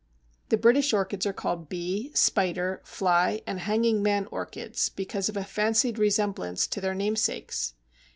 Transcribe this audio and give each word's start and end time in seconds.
The 0.49 0.57
British 0.57 0.93
Orchids 0.93 1.27
are 1.27 1.31
called 1.31 1.69
Bee, 1.69 2.09
Spider, 2.15 2.81
Fly, 2.83 3.43
and 3.45 3.59
Hanging 3.59 4.01
man 4.01 4.25
Orchids, 4.31 4.89
because 4.89 5.29
of 5.29 5.37
a 5.37 5.43
fancied 5.43 5.99
resemblance 5.99 6.65
to 6.69 6.81
their 6.81 6.95
namesakes. 6.95 7.75